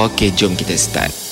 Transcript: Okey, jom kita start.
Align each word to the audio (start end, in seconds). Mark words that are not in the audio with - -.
Okey, 0.00 0.32
jom 0.32 0.56
kita 0.56 0.72
start. 0.80 1.29